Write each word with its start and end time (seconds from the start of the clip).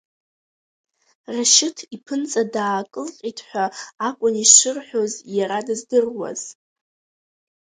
Рашьыҭ 1.33 1.77
иԥынҵа 1.95 2.43
даакылҟьеит 2.53 3.39
ҳәа 3.47 3.65
акәын 4.07 4.35
ишизырҳәоз 4.43 5.13
иара 5.37 5.59
дыздыруаз. 5.65 6.41